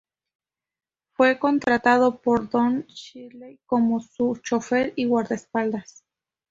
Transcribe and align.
Fue 1.15 1.37
contratado 1.37 2.21
por 2.23 2.49
Don 2.49 2.81
Shirley 2.87 3.59
como 3.67 3.99
su 3.99 4.35
chofer 4.41 4.93
y 4.95 5.05
guardaespaldas. 5.05 6.03